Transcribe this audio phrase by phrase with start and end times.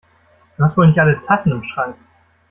[0.57, 1.95] Du hast wohl nicht alle Tassen im Schrank!